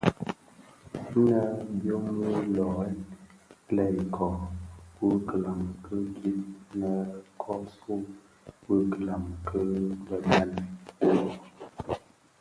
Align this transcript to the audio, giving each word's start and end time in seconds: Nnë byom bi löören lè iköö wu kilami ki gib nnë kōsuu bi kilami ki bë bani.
Nnë 1.09 1.39
byom 1.79 2.05
bi 2.17 2.29
löören 2.55 2.97
lè 3.75 3.85
iköö 4.03 4.37
wu 4.97 5.07
kilami 5.27 5.69
ki 5.85 5.97
gib 6.17 6.39
nnë 6.77 6.91
kōsuu 7.41 8.01
bi 8.65 8.75
kilami 8.93 9.33
ki 9.47 9.61
bë 10.05 10.17
bani. 10.27 10.63